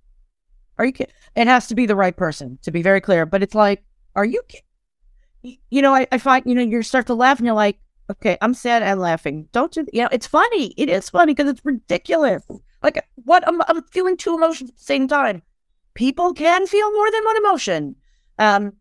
[0.78, 1.14] are you kidding?
[1.37, 3.85] It has to be the right person to be very clear, but it's like,
[4.16, 5.59] are you kidding?
[5.70, 7.78] You know, I, I find, you know, you start to laugh and you're like,
[8.11, 9.48] okay, I'm sad and laughing.
[9.52, 10.74] Don't you, you know, it's funny.
[10.76, 12.42] It is funny because it's ridiculous.
[12.83, 13.46] Like, what?
[13.46, 15.42] I'm, I'm feeling two emotions at the same time.
[15.94, 17.96] People can feel more than one emotion.
[18.38, 18.72] Um,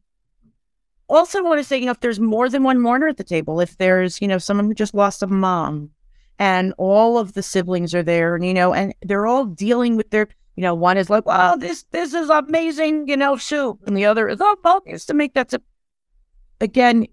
[1.10, 3.60] also want to say, you know, if there's more than one mourner at the table,
[3.60, 5.90] if there's, you know, someone who just lost a mom
[6.40, 10.10] and all of the siblings are there and, you know, and they're all dealing with
[10.12, 13.80] their, you know, one is like, wow, this, this is amazing, you know, soup.
[13.88, 15.50] And the other is, oh, well, it's to make that.
[15.50, 15.62] To...
[16.60, 17.08] Again,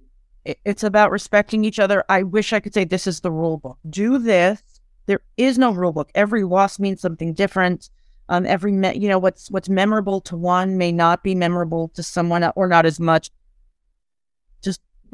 [0.44, 2.04] it's about respecting each other.
[2.08, 3.78] I wish I could say this is the rule book.
[3.88, 4.62] Do this.
[5.06, 6.10] There is no rule book.
[6.14, 7.90] Every loss means something different.
[8.30, 12.02] Um, every, me- you know, what's, what's memorable to one may not be memorable to
[12.02, 13.30] someone or not as much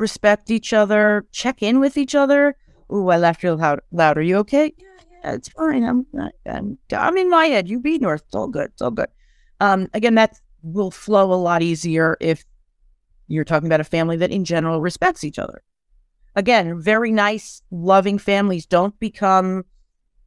[0.00, 2.56] respect each other, check in with each other.
[2.92, 3.80] Ooh, I laughed real loud.
[3.92, 4.18] loud.
[4.18, 4.72] Are you okay?
[4.76, 4.86] Yeah,
[5.24, 5.84] yeah, it's fine.
[5.84, 6.06] I'm,
[6.46, 7.68] I'm, I'm in my head.
[7.68, 8.22] You be north.
[8.26, 8.70] It's all good.
[8.72, 9.08] It's all good.
[9.60, 12.44] Um, again, that will flow a lot easier if
[13.28, 15.62] you're talking about a family that in general respects each other.
[16.34, 19.64] Again, very nice, loving families don't become,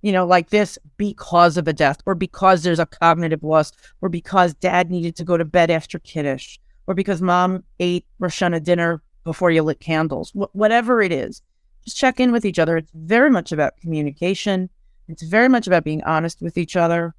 [0.01, 4.09] you know, like this because of a death or because there's a cognitive loss or
[4.09, 6.57] because dad needed to go to bed after kiddush
[6.87, 11.41] or because mom ate Rosh Hashanah dinner before you lit candles, Wh- whatever it is,
[11.83, 12.77] just check in with each other.
[12.77, 14.69] It's very much about communication.
[15.07, 17.13] It's very much about being honest with each other.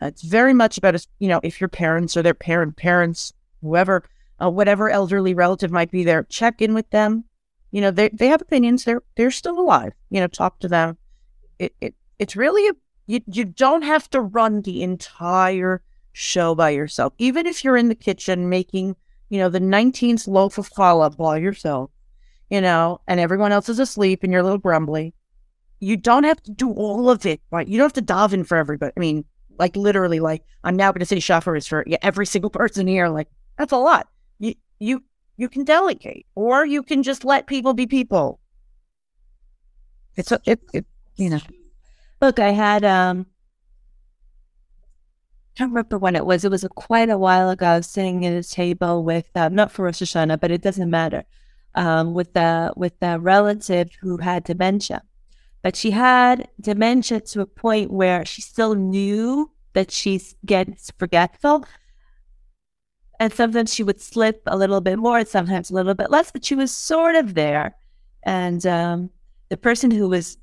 [0.00, 4.04] it's very much about, you know, if your parents or their parent parents, whoever,
[4.42, 7.24] uh, whatever elderly relative might be there, check in with them.
[7.70, 8.84] You know, they, they have opinions.
[8.84, 9.92] They're, they're still alive.
[10.10, 10.96] You know, talk to them.
[11.58, 12.72] It, it, it's really, a,
[13.06, 17.14] you, you don't have to run the entire show by yourself.
[17.18, 18.94] Even if you're in the kitchen making
[19.28, 21.90] you know, the 19th loaf of challah by yourself,
[22.50, 25.14] you know, and everyone else is asleep and you're a little grumbly.
[25.80, 27.66] You don't have to do all of it, right?
[27.66, 28.92] You don't have to daven for everybody.
[28.96, 29.24] I mean,
[29.58, 33.08] like literally, like I'm now going to say shofar for every single person here.
[33.08, 34.08] Like that's a lot.
[34.38, 35.02] You you
[35.36, 38.40] you can delegate, or you can just let people be people.
[40.16, 41.40] It's a, it, it you know.
[42.20, 43.26] Look, I had um
[45.56, 46.44] can't remember when it was.
[46.44, 47.66] It was a, quite a while ago.
[47.66, 51.24] I sitting at a table with uh, not for Rosh Hashanah, but it doesn't matter.
[51.76, 55.02] Um, with the with a relative who had dementia,
[55.62, 61.66] but she had dementia to a point where she still knew that she gets forgetful,
[63.18, 66.30] and sometimes she would slip a little bit more, and sometimes a little bit less,
[66.30, 67.74] but she was sort of there.
[68.22, 69.10] And um,
[69.48, 70.38] the person who was,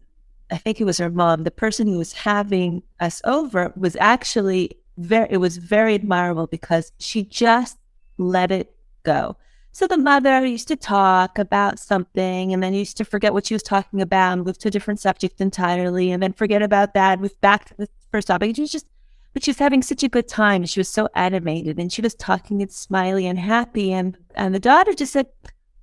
[0.51, 4.80] I think it was her mom, the person who was having us over was actually
[4.97, 7.77] very it was very admirable because she just
[8.17, 9.37] let it go.
[9.73, 13.53] So the mother used to talk about something and then used to forget what she
[13.53, 17.21] was talking about and move to a different subject entirely and then forget about that,
[17.21, 18.55] move back to the first topic.
[18.55, 18.85] She was just
[19.33, 20.65] but she was having such a good time.
[20.65, 24.59] She was so animated and she was talking and smiley and happy and and the
[24.59, 25.27] daughter just said,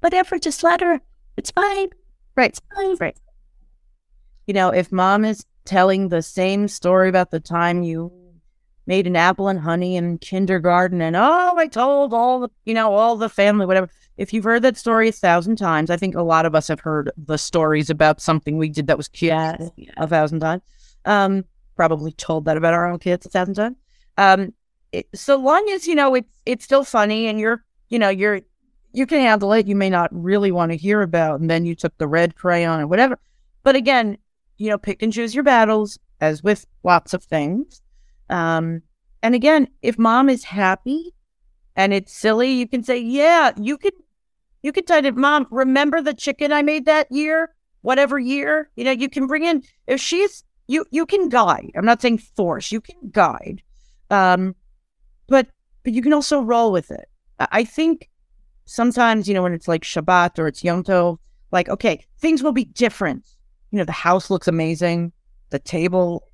[0.00, 1.00] Whatever, just let her.
[1.36, 1.88] It's fine.
[2.36, 2.50] Right.
[2.50, 2.96] It's fine.
[3.00, 3.16] Right.
[4.46, 8.12] You know, if mom is telling the same story about the time you
[8.88, 12.92] made an apple and honey in kindergarten and oh i told all the you know
[12.92, 13.88] all the family whatever.
[14.16, 16.80] If you've heard that story a thousand times i think a lot of us have
[16.80, 20.62] heard the stories about something we did that was cute yes, a thousand times.
[21.04, 21.44] Um
[21.76, 23.76] probably told that about our own kids a thousand times.
[24.16, 24.54] Um
[24.90, 28.40] it, so long as you know it's it's still funny and you're you know you're
[28.92, 29.66] you can handle it.
[29.66, 32.80] You may not really want to hear about and then you took the red crayon
[32.80, 33.20] or whatever.
[33.62, 34.16] But again
[34.56, 37.82] you know pick and choose your battles as with lots of things
[38.30, 38.82] um,
[39.22, 41.14] and again, if mom is happy
[41.76, 43.92] and it's silly, you can say, yeah, you can,
[44.62, 48.84] you can tell it, mom, remember the chicken I made that year, whatever year, you
[48.84, 51.70] know, you can bring in, if she's, you, you can guide.
[51.74, 53.62] I'm not saying force, you can guide.
[54.10, 54.54] Um,
[55.28, 55.46] but,
[55.84, 57.08] but you can also roll with it.
[57.38, 58.10] I think
[58.66, 61.18] sometimes, you know, when it's like Shabbat or it's Yom Tov,
[61.52, 63.26] like, okay, things will be different.
[63.70, 65.12] You know, the house looks amazing.
[65.50, 66.27] The table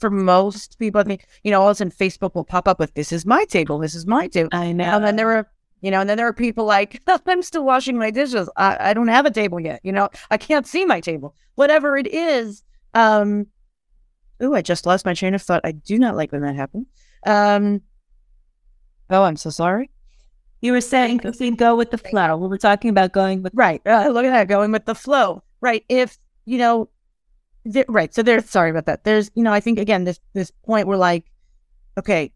[0.00, 2.78] for most people, I mean, you know, all of a sudden Facebook will pop up
[2.78, 4.48] with this is my table, this is my table.
[4.52, 4.84] I know.
[4.84, 5.48] And then there are,
[5.82, 8.48] you know, and then there are people like, I'm still washing my dishes.
[8.56, 9.80] I, I don't have a table yet.
[9.84, 11.34] You know, I can't see my table.
[11.54, 12.64] Whatever it is.
[12.94, 13.46] Um,
[14.40, 15.60] oh, I just lost my train of thought.
[15.64, 16.86] I do not like when that happens.
[17.26, 17.82] Um,
[19.10, 19.90] oh, I'm so sorry.
[20.62, 21.20] You were saying
[21.56, 22.36] go with the flow.
[22.36, 23.80] We were talking about going with Right.
[23.86, 25.42] Uh, look at that, going with the flow.
[25.60, 25.84] Right.
[25.88, 26.90] If, you know,
[27.88, 28.14] right.
[28.14, 29.04] So there's, sorry about that.
[29.04, 31.30] There's, you know, I think again, this, this point where like,
[31.98, 32.32] okay,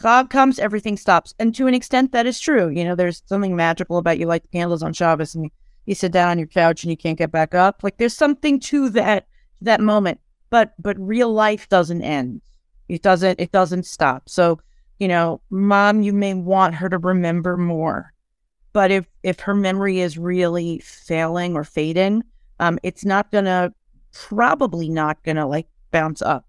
[0.00, 1.34] Chag comes, everything stops.
[1.38, 2.68] And to an extent, that is true.
[2.68, 5.50] You know, there's something magical about you light the candles on Shabbos and
[5.86, 7.82] you sit down on your couch and you can't get back up.
[7.82, 9.26] Like there's something to that,
[9.60, 10.20] that moment.
[10.50, 12.42] But, but real life doesn't end.
[12.88, 14.28] It doesn't, it doesn't stop.
[14.28, 14.60] So,
[14.98, 18.12] you know, mom, you may want her to remember more.
[18.72, 22.22] But if, if her memory is really failing or fading,
[22.60, 23.72] um, it's not gonna,
[24.12, 26.46] probably not gonna like bounce up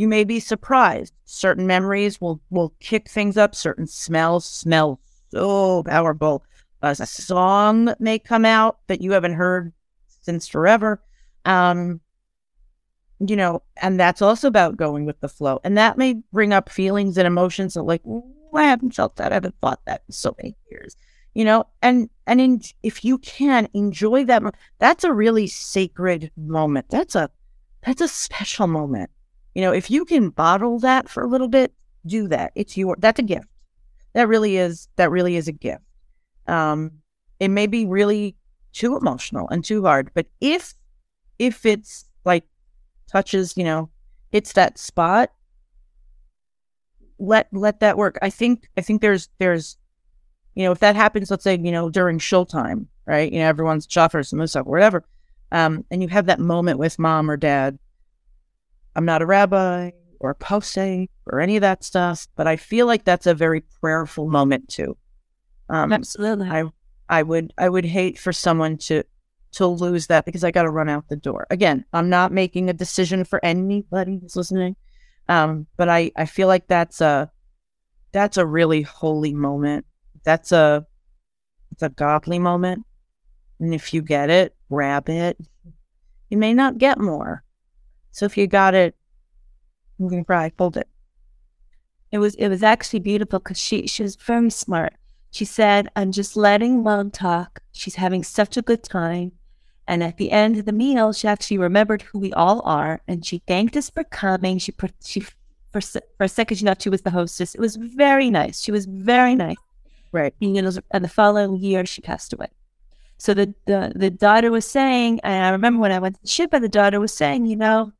[0.00, 1.12] you may be surprised.
[1.26, 3.54] Certain memories will will kick things up.
[3.54, 6.42] Certain smells smell so powerful.
[6.80, 9.74] A song may come out that you haven't heard
[10.22, 11.02] since forever.
[11.44, 12.00] Um,
[13.18, 15.60] you know, and that's also about going with the flow.
[15.64, 19.32] And that may bring up feelings and emotions that like, "Ooh, I haven't felt that.
[19.32, 20.96] I haven't thought that in so many years.
[21.34, 24.42] You know, and and in, if you can enjoy that,
[24.78, 26.86] that's a really sacred moment.
[26.90, 27.30] That's a
[27.84, 29.10] that's a special moment.
[29.54, 31.72] You know, if you can bottle that for a little bit,
[32.06, 32.52] do that.
[32.54, 33.48] It's your that's a gift.
[34.12, 35.82] That really is that really is a gift.
[36.46, 36.92] Um,
[37.38, 38.36] it may be really
[38.72, 40.74] too emotional and too hard, but if
[41.38, 42.44] if it's like
[43.10, 43.90] touches, you know,
[44.30, 45.30] hits that spot,
[47.18, 48.18] let let that work.
[48.22, 49.76] I think I think there's there's
[50.54, 53.32] you know, if that happens, let's say, you know, during showtime, right?
[53.32, 55.04] You know, everyone's some stuff, whatever.
[55.52, 57.78] Um, and you have that moment with mom or dad.
[58.94, 62.86] I'm not a rabbi or a posek or any of that stuff, but I feel
[62.86, 64.96] like that's a very prayerful moment too.
[65.68, 66.48] Um, absolutely.
[66.48, 66.64] I
[67.08, 69.04] I would I would hate for someone to
[69.52, 71.46] to lose that because I got to run out the door.
[71.50, 74.76] Again, I'm not making a decision for anybody who's listening,
[75.28, 77.30] um, but I I feel like that's a
[78.12, 79.86] that's a really holy moment.
[80.24, 80.86] That's a
[81.72, 82.84] it's a godly moment,
[83.58, 85.38] and if you get it, grab it.
[86.28, 87.42] You may not get more,
[88.10, 88.94] so if you got it,
[89.98, 90.52] I'm gonna cry.
[90.58, 90.88] Hold it.
[92.12, 94.94] It was it was actually beautiful because she she was very smart.
[95.30, 97.60] She said, "I'm just letting mom talk.
[97.72, 99.32] She's having such a good time."
[99.86, 103.24] And at the end of the meal, she actually remembered who we all are, and
[103.24, 104.58] she thanked us for coming.
[104.58, 104.72] She
[105.04, 105.20] she
[105.72, 107.54] for for a second she thought she was the hostess.
[107.54, 108.60] It was very nice.
[108.60, 109.56] She was very nice.
[110.12, 110.34] Right.
[110.40, 112.48] And, and the following year she passed away.
[113.18, 116.58] So the, the the daughter was saying, and I remember when I went to Shiva,
[116.58, 117.92] the daughter was saying, you know,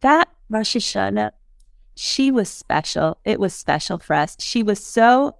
[0.00, 1.32] that Rosh Hashanah,
[1.96, 3.18] she was special.
[3.24, 4.36] It was special for us.
[4.38, 5.36] She was so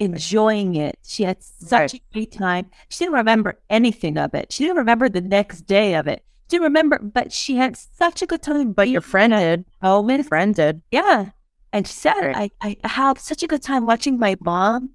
[0.00, 0.98] enjoying it.
[1.04, 1.94] She had such Right.
[1.94, 2.70] a great time.
[2.88, 4.52] She didn't remember anything of it.
[4.52, 6.24] She didn't remember the next day of it.
[6.50, 8.72] She didn't remember, but she had such a good time.
[8.72, 9.64] But your friend did.
[9.82, 10.82] and Your friend did.
[10.90, 11.30] yeah.
[11.72, 14.90] And she said, I, I had such a good time watching my mom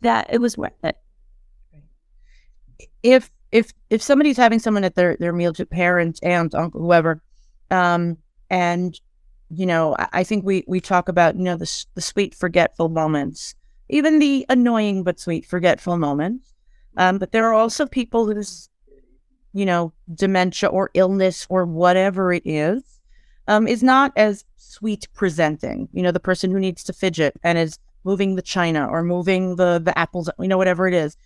[0.00, 0.96] that it was worth it.
[3.02, 7.22] if if if somebody's having someone at their their meal to parent, aunt, uncle, whoever,
[7.70, 8.16] um,
[8.50, 9.00] and
[9.50, 12.88] you know, I, I think we we talk about you know the the sweet forgetful
[12.88, 13.54] moments,
[13.88, 16.52] even the annoying but sweet forgetful moments.
[16.96, 18.68] Um, but there are also people whose
[19.52, 22.82] you know dementia or illness or whatever it is,
[23.46, 25.88] um, is not as sweet presenting.
[25.92, 29.56] You know, the person who needs to fidget and is moving the china or moving
[29.56, 31.16] the the apples, you know, whatever it is.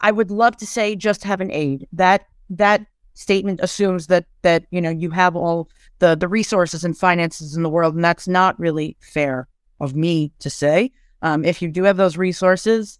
[0.00, 1.86] I would love to say just have an aid.
[1.92, 6.96] That that statement assumes that that you know you have all the the resources and
[6.96, 9.48] finances in the world, and that's not really fair
[9.80, 10.92] of me to say.
[11.22, 12.98] Um, if you do have those resources,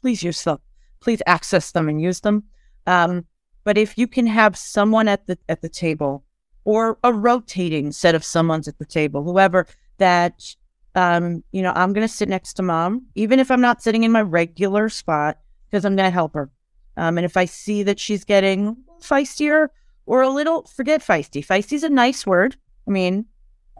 [0.00, 0.58] please use them.
[1.00, 2.44] Please access them and use them.
[2.86, 3.26] Um,
[3.64, 6.24] but if you can have someone at the at the table,
[6.64, 9.66] or a rotating set of someone's at the table, whoever
[9.98, 10.54] that
[10.98, 14.12] um, you know, I'm gonna sit next to mom, even if I'm not sitting in
[14.12, 15.38] my regular spot
[15.70, 16.50] because I'm going to help her.
[16.96, 19.68] Um, and if I see that she's getting feistier
[20.06, 21.44] or a little, forget feisty.
[21.44, 22.56] Feisty is a nice word.
[22.86, 23.26] I mean,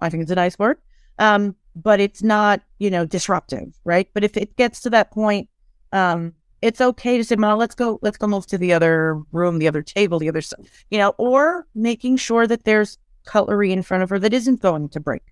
[0.01, 0.79] I think it's a nice word,
[1.19, 4.09] um, but it's not, you know, disruptive, right?
[4.15, 5.49] But if it gets to that point,
[5.93, 9.59] um, it's okay to say, "Mom, let's go, let's go move to the other room,
[9.59, 10.53] the other table, the other, s-"
[10.91, 14.89] you know, or making sure that there's cutlery in front of her that isn't going
[14.91, 15.23] to break.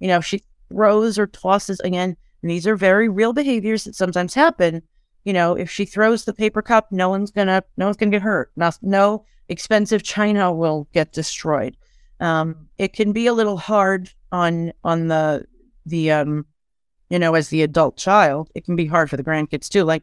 [0.00, 0.42] You know, she
[0.72, 2.16] throws or tosses again.
[2.42, 4.82] These are very real behaviors that sometimes happen
[5.24, 8.22] you know, if she throws the paper cup, no one's gonna, no one's gonna get
[8.22, 8.50] hurt.
[8.56, 11.76] No, no expensive china will get destroyed.
[12.20, 15.46] Um, it can be a little hard on on the
[15.86, 16.46] the um,
[17.08, 19.84] you know, as the adult child, it can be hard for the grandkids too.
[19.84, 20.02] Like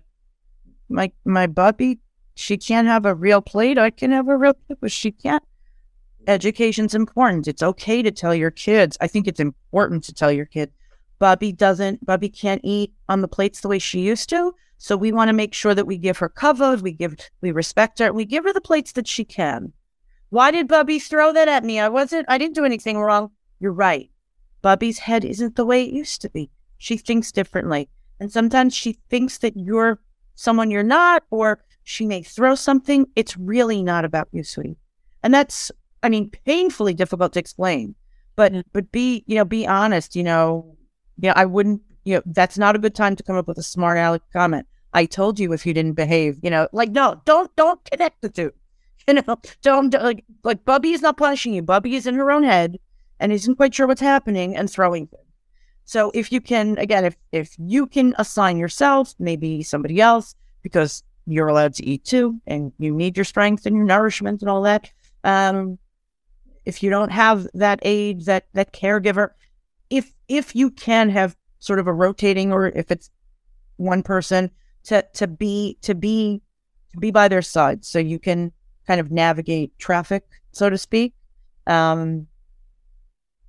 [0.87, 1.99] my my Bubby,
[2.35, 3.77] she can't have a real plate.
[3.77, 5.43] I can have a real plate, but she can't.
[6.27, 7.47] Education's important.
[7.47, 8.97] It's okay to tell your kids.
[9.01, 10.71] I think it's important to tell your kid,
[11.19, 14.53] Bubby doesn't, Bubby can't eat on the plates the way she used to.
[14.77, 17.99] So we want to make sure that we give her cover, we give, we respect
[17.99, 19.73] her, we give her the plates that she can.
[20.29, 21.79] Why did Bubby throw that at me?
[21.79, 23.31] I wasn't, I didn't do anything wrong.
[23.59, 24.09] You're right.
[24.61, 26.49] Bubby's head isn't the way it used to be.
[26.77, 27.89] She thinks differently.
[28.19, 29.99] And sometimes she thinks that you're
[30.35, 33.05] someone you're not, or she may throw something.
[33.15, 34.77] It's really not about you, sweetie.
[35.23, 35.71] And that's,
[36.03, 37.95] I mean, painfully difficult to explain.
[38.35, 40.77] But but be, you know, be honest, you know,
[41.17, 43.63] yeah, I wouldn't, you know, that's not a good time to come up with a
[43.63, 44.65] smart aleck comment.
[44.93, 48.29] I told you if you didn't behave, you know, like, no, don't, don't connect the
[48.29, 48.51] two.
[49.07, 51.63] You know, don't, don't like, like Bubby is not punishing you.
[51.63, 52.77] Bubby is in her own head
[53.19, 55.23] and isn't quite sure what's happening and throwing things.
[55.85, 61.01] So if you can, again, if if you can assign yourself, maybe somebody else, because
[61.25, 64.61] you're allowed to eat too, and you need your strength and your nourishment and all
[64.61, 64.91] that.
[65.23, 65.79] Um,
[66.69, 69.29] if you don't have that aid, that that caregiver,
[69.89, 73.09] if if you can have sort of a rotating, or if it's
[73.77, 74.51] one person
[74.83, 76.41] to to be to be
[76.91, 78.51] to be by their side, so you can
[78.85, 81.15] kind of navigate traffic, so to speak.
[81.65, 82.27] Um,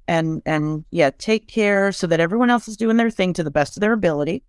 [0.09, 3.51] and and yeah, take care so that everyone else is doing their thing to the
[3.51, 4.43] best of their ability,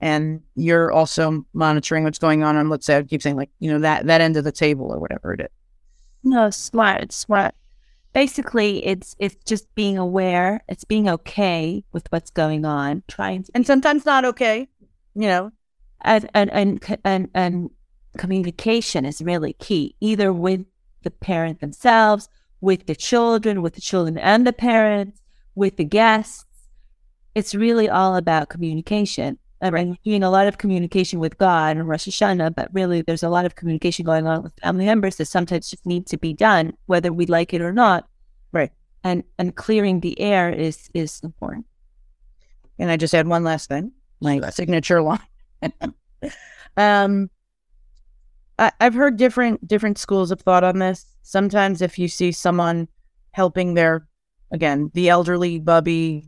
[0.00, 2.56] and you're also monitoring what's going on.
[2.56, 4.92] And let's say I keep saying like you know that that end of the table
[4.92, 5.48] or whatever it is.
[6.24, 7.54] No, smart, smart.
[8.12, 10.62] Basically, it's it's just being aware.
[10.68, 13.02] It's being okay with what's going on.
[13.08, 14.68] Trying to, and sometimes not okay.
[15.14, 15.52] You know,
[16.02, 17.70] and and and and, and
[18.18, 19.94] communication is really key.
[20.00, 20.64] Either with
[21.02, 22.28] the parent themselves
[22.60, 25.20] with the children, with the children and the parents,
[25.54, 26.44] with the guests.
[27.34, 29.38] It's really all about communication.
[29.62, 33.28] I'm doing a lot of communication with God and Rosh Hashanah, but really there's a
[33.28, 36.72] lot of communication going on with family members that sometimes just need to be done,
[36.86, 38.08] whether we like it or not.
[38.52, 38.70] Right.
[39.04, 41.66] And and clearing the air is is important.
[42.78, 45.20] And I just add one last thing, my signature line.
[46.76, 47.28] um,
[48.58, 51.04] I, I've heard different different schools of thought on this.
[51.22, 52.88] Sometimes if you see someone
[53.32, 54.06] helping their
[54.50, 56.26] again, the elderly Bubby,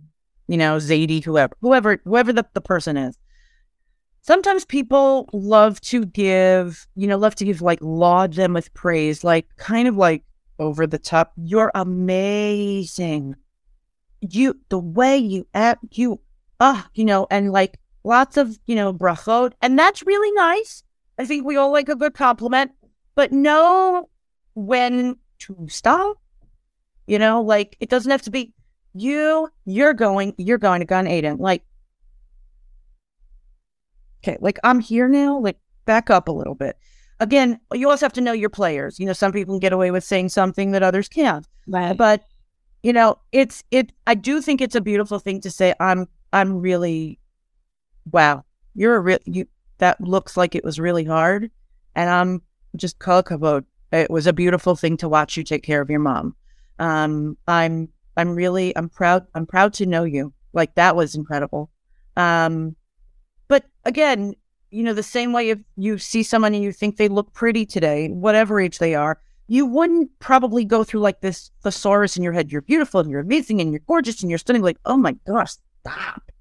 [0.49, 3.17] you know, Zadie, whoever whoever whoever the, the person is.
[4.23, 9.25] Sometimes people love to give, you know, love to give like laud them with praise,
[9.25, 10.23] like kind of like
[10.59, 11.33] over the top.
[11.37, 13.35] You're amazing.
[14.21, 16.21] You the way you act, you
[16.61, 20.85] ah, you know, and like lots of, you know, brachot, and that's really nice.
[21.19, 22.71] I think we all like a good compliment,
[23.17, 24.09] but know
[24.55, 26.19] when to stop.
[27.09, 28.55] You know, like it doesn't have to be
[28.95, 31.39] you, you're going, you're going to Gan Eden.
[31.39, 31.65] Like,
[34.23, 36.77] okay, like I'm here now, like back up a little bit.
[37.21, 38.99] Again, you also have to know your players.
[38.99, 41.47] You know, some people can get away with saying something that others can't.
[41.69, 41.97] Right.
[41.97, 42.25] But,
[42.83, 46.59] you know, it's it I do think it's a beautiful thing to say, I'm I'm
[46.59, 47.19] really
[48.11, 48.45] wow,
[48.75, 49.47] you're a real you
[49.79, 51.51] that looks like it was really hard.
[51.95, 52.43] And I'm
[52.77, 53.65] just kol kavod.
[53.93, 56.35] It was a beautiful thing to watch you take care of your mom.
[56.79, 60.33] Um, I'm I'm really I'm proud I'm proud to know you.
[60.53, 61.71] Like that was incredible.
[62.17, 62.77] Um,
[63.53, 64.35] but again,
[64.71, 67.67] you know, the same way if you see someone and you think they look pretty
[67.67, 72.33] today, whatever age they are, you wouldn't probably go through like this thesaurus in your
[72.33, 72.51] head.
[72.51, 74.63] You're beautiful and you're amazing and you're gorgeous and you're stunning.
[74.63, 76.33] Like, oh my gosh, stop.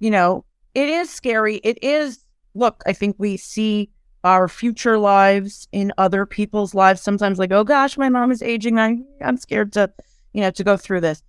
[0.00, 0.44] You know,
[0.74, 1.58] it is scary.
[1.58, 3.92] It is look, I think we see
[4.24, 7.00] our future lives in other people's lives.
[7.00, 8.80] Sometimes like, oh gosh, my mom is aging.
[8.80, 9.92] I, I'm scared to,
[10.32, 11.22] you know, to go through this.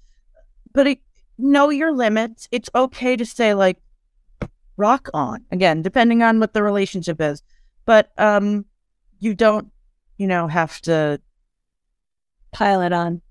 [0.73, 0.99] But it,
[1.37, 2.47] know your limits.
[2.51, 3.77] It's okay to say like,
[4.77, 7.43] rock on again, depending on what the relationship is.
[7.85, 8.65] But um,
[9.19, 9.71] you don't,
[10.17, 11.19] you know, have to
[12.51, 13.21] pile it on.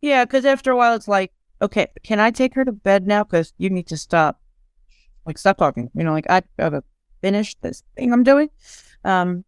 [0.00, 3.24] Yeah, because after a while, it's like, okay, can I take her to bed now?
[3.24, 4.40] Because you need to stop,
[5.26, 5.90] like, stop talking.
[5.94, 6.84] You know, like I have a
[7.20, 8.50] finish this thing I'm doing.
[9.04, 9.44] Um,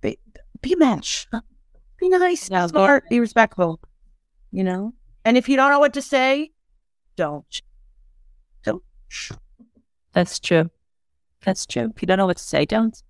[0.00, 0.18] be,
[0.60, 1.26] be a mensch.
[1.98, 3.80] Be nice, smart, be respectful.
[4.50, 4.92] You know,
[5.24, 6.52] and if you don't know what to say,
[7.16, 7.62] don't.
[8.62, 8.82] Don't.
[10.12, 10.70] That's true.
[11.44, 11.92] That's true.
[11.94, 13.02] If you don't know what to say, don't.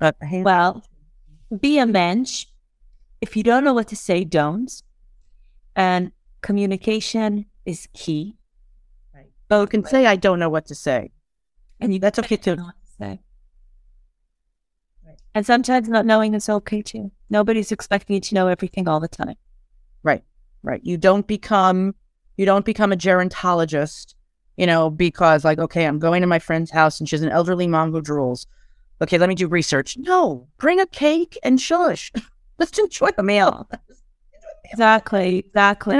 [0.00, 0.82] Uh, well,
[1.60, 2.46] be a mensch.
[3.20, 4.82] If you don't know what to say, don't.
[5.76, 8.36] And communication is key.
[9.14, 9.26] Right.
[9.48, 11.10] But you can say, I don't know what to say.
[11.80, 12.56] And you, that's okay too.
[12.98, 13.20] Say.
[15.34, 17.12] And sometimes not knowing is okay too.
[17.28, 19.36] Nobody's expecting you to know everything all the time.
[20.02, 20.24] Right.
[20.62, 20.80] Right.
[20.82, 21.94] You don't become
[22.36, 24.14] you don't become a gerontologist,
[24.60, 27.66] you know, because like, okay, I'm going to my friend's house and she's an elderly
[27.66, 28.44] mom who drools.
[29.02, 29.96] Okay, let me do research.
[29.96, 32.12] No, bring a cake and shush.
[32.58, 33.66] Let's enjoy the meal.
[34.66, 35.38] Exactly.
[35.38, 35.94] Exactly.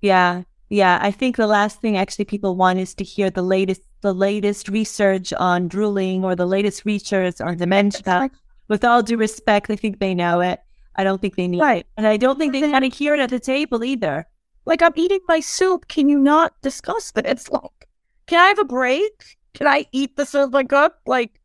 [0.00, 0.42] yeah.
[0.68, 0.98] Yeah.
[1.02, 4.68] I think the last thing actually people want is to hear the latest the latest
[4.68, 8.30] research on drooling or the latest research on dementia.
[8.68, 10.60] With all due respect, I think they know it.
[10.96, 11.80] I don't think they need Right.
[11.80, 11.86] it.
[11.96, 14.26] And I don't think they want to hear it at the table either.
[14.64, 15.88] Like I'm eating my soup.
[15.88, 17.48] Can you not discuss this?
[17.52, 17.88] Like,
[18.26, 19.38] can I have a break?
[19.54, 21.06] Can I eat the soup like cooked?
[21.06, 21.40] Like,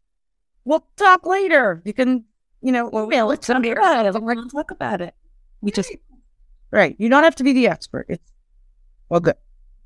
[0.66, 1.82] we'll talk later.
[1.86, 2.26] You can,
[2.62, 3.74] you know, email it to me.
[3.74, 5.16] Don't want to talk about it.
[5.62, 5.92] We just
[6.72, 6.96] Right.
[7.00, 8.06] You don't have to be the expert.
[8.10, 8.32] It's
[9.10, 9.36] well good.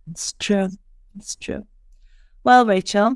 [0.09, 0.69] It's true.
[1.15, 1.67] It's true.
[2.43, 3.15] Well, Rachel,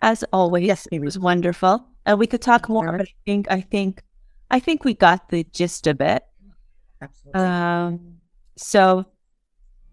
[0.00, 1.86] as always, Yes, it was wonderful.
[2.04, 4.02] And we could talk more, but I think I think
[4.50, 6.24] I think we got the gist of it.
[7.00, 7.40] Absolutely.
[7.40, 8.16] Um
[8.56, 9.06] so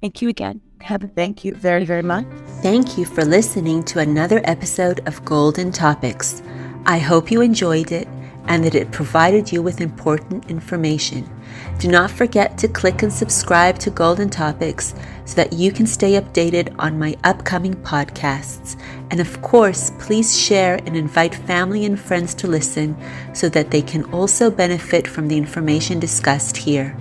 [0.02, 0.62] thank you again.
[0.82, 2.26] Have a Thank you very, very much.
[2.62, 6.42] Thank you for listening to another episode of Golden Topics.
[6.86, 8.08] I hope you enjoyed it
[8.48, 11.30] and that it provided you with important information.
[11.78, 14.96] Do not forget to click and subscribe to Golden Topics
[15.26, 18.80] so that you can stay updated on my upcoming podcasts.
[19.12, 22.98] And of course, please share and invite family and friends to listen
[23.34, 26.98] so that they can also benefit from the information discussed here.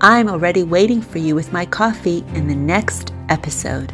[0.00, 3.92] I'm already waiting for you with my coffee in the next episode.